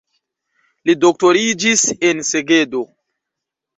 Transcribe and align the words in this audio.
Li 0.91 0.95
doktoriĝis 1.03 1.85
en 2.09 2.25
Segedo. 2.31 2.83